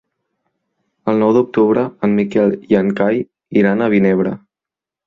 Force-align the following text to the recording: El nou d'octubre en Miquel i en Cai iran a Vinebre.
El 1.13 1.21
nou 1.25 1.33
d'octubre 1.37 1.83
en 2.09 2.17
Miquel 2.23 2.57
i 2.73 2.81
en 2.83 2.91
Cai 3.03 3.25
iran 3.63 3.87
a 3.89 3.93
Vinebre. 3.97 4.39